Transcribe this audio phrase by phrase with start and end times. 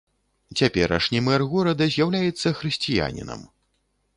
[0.61, 3.49] Цяперашні мэр горада з'яўляецца хрысціянінам.